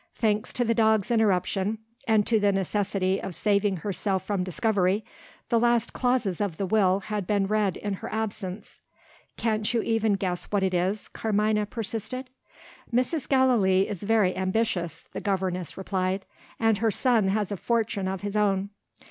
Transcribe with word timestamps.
Thanks 0.15 0.51
to 0.53 0.65
the 0.65 0.73
dog's 0.73 1.11
interruption, 1.11 1.77
and 2.07 2.25
to 2.25 2.39
the 2.39 2.51
necessity 2.51 3.21
of 3.21 3.35
saving 3.35 3.77
herself 3.77 4.25
from 4.25 4.43
discovery, 4.43 5.05
the 5.49 5.59
last 5.59 5.93
clauses 5.93 6.41
of 6.41 6.57
the 6.57 6.65
Will 6.65 7.01
had 7.01 7.27
been 7.27 7.45
read 7.45 7.77
in 7.77 7.93
her 8.01 8.11
absence. 8.11 8.81
"Can't 9.37 9.71
you 9.75 9.83
even 9.83 10.13
guess 10.13 10.45
what 10.45 10.63
it 10.63 10.73
is?" 10.73 11.07
Carmina 11.07 11.67
persisted. 11.67 12.31
"Mrs. 12.91 13.29
Gallilee 13.29 13.87
is 13.87 14.01
very 14.01 14.35
ambitious," 14.35 15.05
the 15.13 15.21
governess 15.21 15.77
replied: 15.77 16.25
"and 16.59 16.79
her 16.79 16.89
son 16.89 17.27
has 17.27 17.51
a 17.51 17.55
fortune 17.57 18.07
of 18.07 18.21
his 18.21 18.35
own. 18.35 18.71